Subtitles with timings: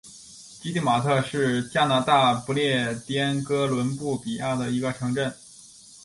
[0.59, 5.31] 基蒂马特是加拿大不列颠哥伦比亚省的一个城镇。